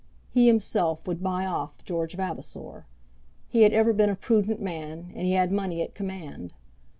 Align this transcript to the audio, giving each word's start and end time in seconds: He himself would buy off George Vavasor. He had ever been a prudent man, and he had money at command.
He 0.31 0.47
himself 0.47 1.07
would 1.07 1.21
buy 1.21 1.45
off 1.45 1.85
George 1.85 2.15
Vavasor. 2.15 2.87
He 3.47 3.61
had 3.61 3.71
ever 3.71 3.93
been 3.93 4.09
a 4.09 4.15
prudent 4.15 4.59
man, 4.59 5.11
and 5.13 5.27
he 5.27 5.33
had 5.33 5.51
money 5.51 5.83
at 5.83 5.93
command. 5.93 6.53